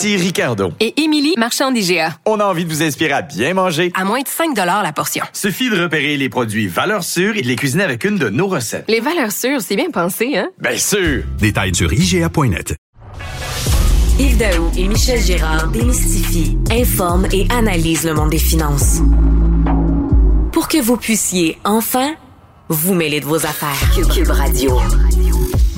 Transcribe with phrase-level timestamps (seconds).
[0.00, 0.72] Ici Ricardo.
[0.80, 2.16] Et Émilie, marchand d'IGA.
[2.24, 3.92] On a envie de vous inspirer à bien manger.
[3.94, 5.22] À moins de 5 la portion.
[5.34, 8.46] Suffit de repérer les produits valeurs sûres et de les cuisiner avec une de nos
[8.46, 8.86] recettes.
[8.88, 10.48] Les valeurs sûres, c'est bien pensé, hein?
[10.58, 11.24] Bien sûr!
[11.38, 12.76] Détails sur IGA.net.
[14.18, 19.02] Yves Daou et Michel Gérard démystifient, informent et analysent le monde des finances.
[20.50, 22.14] Pour que vous puissiez enfin
[22.70, 23.76] vous mêler de vos affaires.
[24.14, 24.80] Cube Radio.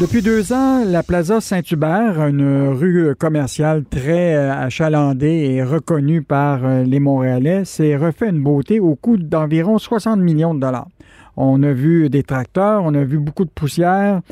[0.00, 6.64] Depuis deux ans, la Plaza Saint-Hubert, une rue commerciale très euh, achalandée et reconnue par
[6.64, 10.88] euh, les Montréalais, s'est refait une beauté au coût d'environ 60 millions de dollars.
[11.36, 14.22] On a vu des tracteurs, on a vu beaucoup de poussière,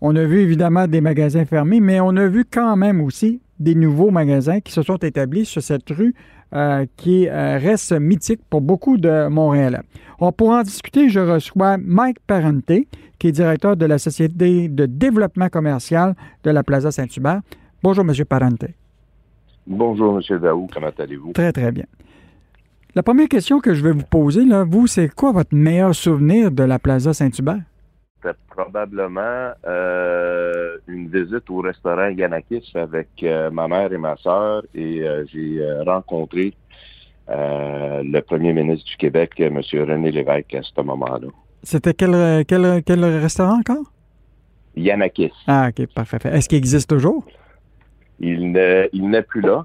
[0.00, 3.74] on a vu évidemment des magasins fermés, mais on a vu quand même aussi des
[3.74, 6.14] nouveaux magasins qui se sont établis sur cette rue
[6.52, 9.82] euh, qui reste mythique pour beaucoup de Montréalais.
[10.18, 12.72] On pour en discuter, je reçois Mike Parente,
[13.18, 17.40] qui est directeur de la Société de développement commercial de la Plaza Saint-Hubert.
[17.82, 18.12] Bonjour, M.
[18.24, 18.64] Parente.
[19.66, 20.38] Bonjour, M.
[20.38, 20.68] Daou.
[20.72, 21.32] Comment allez-vous?
[21.32, 21.86] Très, très bien.
[22.94, 26.50] La première question que je vais vous poser, là, vous, c'est quoi votre meilleur souvenir
[26.50, 27.60] de la Plaza Saint-Hubert?
[28.22, 34.62] C'était probablement euh, une visite au restaurant Yanakis avec euh, ma mère et ma soeur
[34.74, 36.52] et euh, j'ai rencontré
[37.28, 39.60] le premier ministre du Québec, M.
[39.72, 41.28] René Lévesque, à ce moment-là.
[41.62, 43.92] C'était quel, quel, quel restaurant encore?
[44.74, 45.30] Yanakis.
[45.46, 46.18] Ah, OK, parfait.
[46.24, 47.24] Est-ce qu'il existe toujours?
[48.18, 49.64] Il n'est plus là.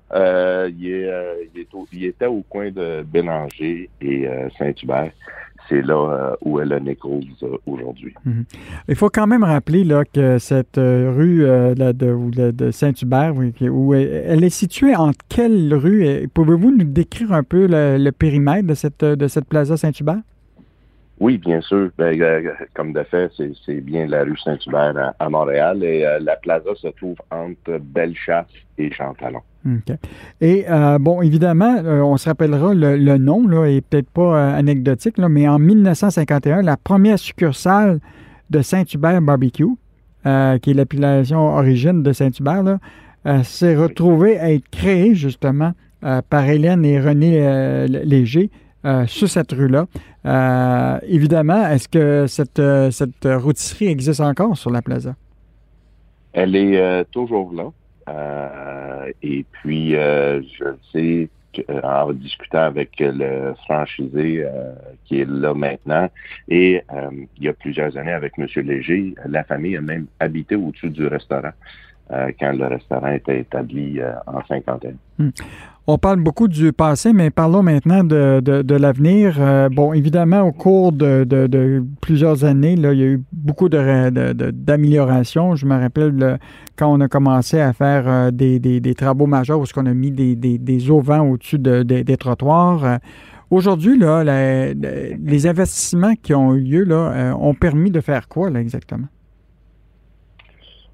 [0.69, 1.09] Il, est,
[1.55, 5.11] il, est au, il, était au coin de Bélanger et Saint-Hubert.
[5.69, 7.23] C'est là où est le Nichols
[7.65, 8.13] aujourd'hui.
[8.25, 8.43] Mm -hmm.
[8.89, 11.39] Il faut quand même rappeler là, que cette rue
[11.81, 13.33] de, de, de Saint-Hubert,
[13.79, 16.27] où elle est située entre quelle rue?
[16.33, 20.21] Pouvez-vous nous décrire un peu le, le périmètre de cette, de cette plaza Saint-Hubert?
[21.19, 21.89] Oui, bien sûr.
[21.97, 22.19] Ben,
[22.73, 23.31] comme de fait,
[23.65, 28.47] c'est bien la rue Saint-Hubert à, Montréal et euh, la plaza se trouve entre Bellechasse
[28.77, 29.41] et Chantalon.
[29.65, 29.95] OK.
[30.41, 34.59] Et euh, bon, évidemment, euh, on se rappellera le, nom, là, est peut-être pas euh,
[34.59, 37.99] anecdotique, là, mais en 1951, la première succursale
[38.49, 39.75] de Saint-Hubert Barbecue,
[40.23, 42.79] qui est l'appellation origine de Saint-Hubert,
[43.43, 48.49] s'est retrouvée à être créée justement par Hélène et René Léger
[48.85, 49.87] euh, sur cette rue-là.
[50.25, 53.25] Euh, évidemment, est-ce que cette, euh, cette
[53.81, 55.15] existe encore sur la plaza?
[56.33, 57.71] Elle est toujours là.
[59.23, 61.29] et puis, je sais
[61.83, 64.45] en discutant avec le franchisé
[65.05, 66.09] qui est là maintenant.
[66.49, 66.81] Et
[67.37, 68.47] il y a plusieurs années, avec M.
[68.57, 71.53] Léger, la famille a même habité au-dessus du restaurant
[72.09, 74.97] quand le restaurant était établi en cinquantaine.
[75.17, 75.29] Hmm.
[75.87, 79.35] On parle beaucoup du passé, mais parlons maintenant de, l'avenir.
[79.39, 85.55] Euh, bon, évidemment, au cours de, plusieurs années, il y a eu beaucoup d'améliorations.
[85.55, 86.37] Je me rappelle le,
[86.75, 90.35] quand on a commencé à faire euh, des, travaux majeurs où on a mis des,
[90.35, 92.83] des, auvents au-dessus des trottoirs.
[92.83, 92.97] Euh,
[93.51, 99.05] Aujourd'hui, les investissements qui ont eu lieu là, ont permis de faire quoi là, exactement?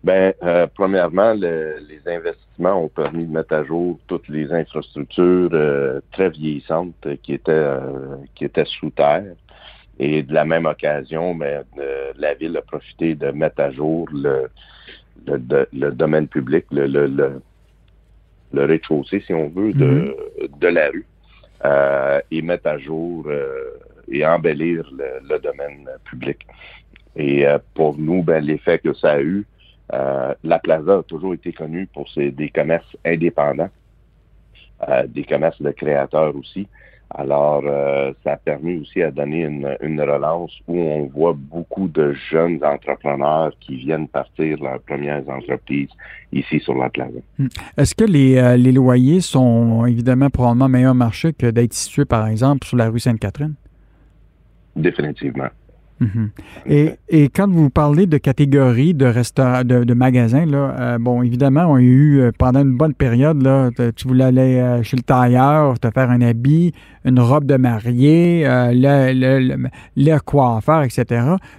[0.04, 5.50] Ben, euh, premièrement, le, les investissements ont permis de mettre à jour toutes les infrastructures
[5.54, 9.36] euh, très vieillissantes qui étaient euh, qui étaient sous terre.
[10.00, 11.64] Et de la même occasion, ben,
[12.18, 14.50] la ville a profité de mettre à jour le,
[15.28, 20.60] le, le domaine public, le, le, le, rez-de-chaussée, si on veut, de, mm-hmm.
[20.60, 21.06] de la rue,
[22.32, 23.30] et mettre à jour
[24.12, 26.48] et embellir le, domaine public.
[27.16, 27.46] Et
[27.76, 29.46] pour nous, ben, l'effet que ça a eu,
[29.94, 33.70] euh, la Plaza a toujours été connue pour ses, des commerces indépendants,
[34.88, 36.68] euh, des commerces de créateurs aussi.
[37.14, 41.90] Alors, euh, ça a permis aussi à donner une, une, relance où on voit beaucoup
[41.90, 45.90] de jeunes entrepreneurs qui viennent partir leurs premières entreprises
[46.32, 47.20] ici sur la Plaza.
[47.38, 47.48] Hmm.
[47.76, 52.66] Est-ce que les, les loyers sont évidemment probablement meilleur marché que d'être situé, par exemple,
[52.66, 53.56] sur la rue Sainte-Catherine?
[54.78, 55.50] Définitivement.
[56.02, 56.32] Mhm.
[56.66, 59.12] et, et, quand vous parlez de catégories de
[59.84, 63.70] de, magasins, là, euh, bon, évidemment, on a eu euh, pendant une bonne période, là,
[63.96, 66.74] tu voulais aller euh, chez le tailleur, te faire un habit,
[67.06, 71.06] une robe de mariée, euh, le, le, le, coiffeur, etc.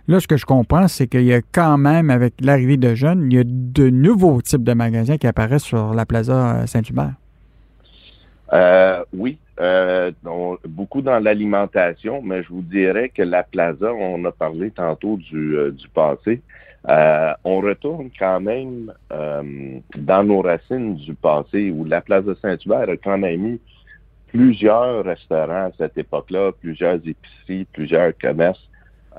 [0.09, 3.29] Là, ce que je comprends, c'est qu'il y a quand même, avec l'arrivée de jeunes,
[3.31, 7.12] il y a de nouveaux types de magasins qui apparaissent sur la Plaza Saint-Hubert.
[9.17, 10.11] Oui, euh,
[10.67, 15.57] beaucoup dans l'alimentation, mais je vous dirais que la plaza, on a parlé tantôt du,
[15.57, 16.41] euh, du passé,
[16.89, 22.89] euh, on retourne quand même euh, dans nos racines du passé, où la plaza Saint-Hubert
[22.89, 23.61] a quand même eu
[24.29, 28.69] plusieurs restaurants à cette époque-là, plusieurs épiceries, plusieurs commerces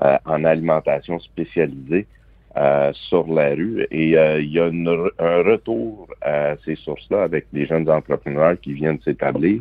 [0.02, 2.06] euh, en alimentation spécialisée.
[2.56, 3.84] Euh, sur la rue.
[3.90, 4.86] Et euh, il y a une,
[5.18, 9.60] un retour à ces sources-là avec des jeunes entrepreneurs qui viennent s'établir.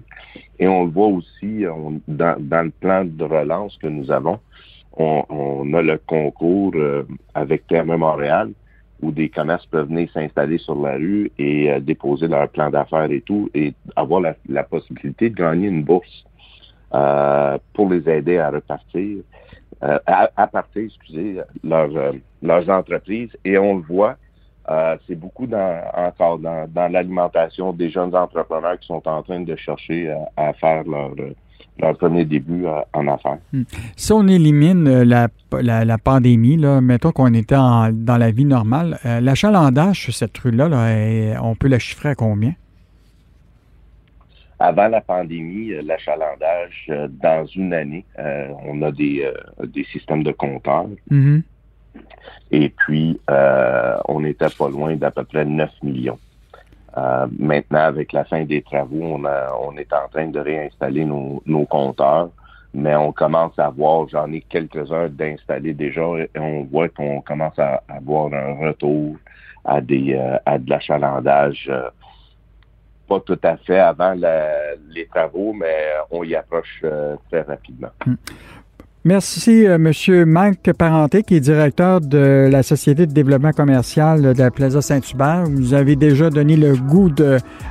[0.59, 4.39] Et on le voit aussi on, dans, dans, le plan de relance que nous avons.
[4.95, 7.01] On, on a le concours euh,
[7.33, 8.51] avec Terme Montréal
[9.01, 13.11] où des commerces peuvent venir s'installer sur la rue et euh, déposer leur plan d'affaires
[13.11, 16.25] et tout et avoir la, la, possibilité de gagner une bourse
[16.93, 19.23] euh, pour les aider à repartir.
[19.83, 23.31] Euh, à, à, partir, excusez, leur, euh, leurs entreprises.
[23.43, 24.15] Et on le voit,
[24.69, 29.41] euh, c'est beaucoup dans, encore dans, dans l'alimentation des jeunes entrepreneurs qui sont en train
[29.41, 31.11] de chercher à, à faire leur,
[31.81, 32.63] leur premier début
[32.93, 33.39] en affaires.
[33.51, 33.63] Hmm.
[33.97, 38.45] Si on élimine la, la, la pandémie, là, mettons qu'on était en, dans la vie
[38.45, 42.53] normale, euh, l'achalandage sur cette rue-là, là, on peut la chiffrer à combien?
[44.63, 50.23] Avant la pandémie, l'achalandage, euh, dans une année, euh, on a des, euh, des systèmes
[50.23, 50.87] de compteurs.
[51.11, 51.41] Mm -hmm.
[52.59, 56.21] Et puis, euh, on était pas loin d'à peu près 9 millions.
[57.51, 61.41] maintenant, avec la fin des travaux, on, a, on est en train de réinstaller nos,
[61.53, 62.29] nos compteurs,
[62.81, 67.57] mais on commence à voir, j'en ai quelques-uns d'installer déjà, et on voit qu'on commence
[67.69, 67.69] à
[67.99, 69.05] avoir un retour
[69.73, 70.05] à, des,
[70.51, 71.63] à de l'achalandage
[73.07, 77.89] pas tout à fait avant les travaux, mais on y approche euh, très rapidement.
[78.05, 78.17] Hum.
[79.05, 84.41] Merci, euh, Monsieur Mike Parenté, qui est directeur de la Société de développement commercial de
[84.41, 85.43] la Plaza Saint-Hubert.
[85.43, 87.11] Vous avez déjà donné le goût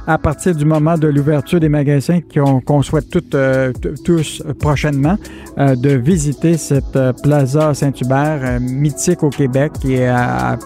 [0.06, 3.72] à partir du moment de l'ouverture des magasins qu'on qu souhaite toutes, euh,
[4.04, 5.16] tous prochainement,
[5.56, 10.06] euh, de visiter cette Plaza Saint-Hubert, mythique au Québec et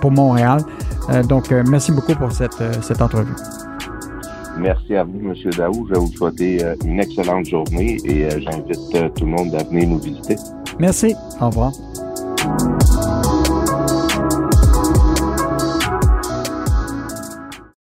[0.00, 0.62] pour Montréal.
[1.28, 3.34] donc, merci beaucoup pour cette, cette entrevue.
[4.58, 5.34] Merci à vous, M.
[5.56, 5.86] Daou.
[5.88, 9.98] Je vais vous souhaiter une excellente journée et j'invite tout le monde à venir nous
[9.98, 10.36] visiter.
[10.78, 11.14] Merci.
[11.40, 11.72] Au revoir.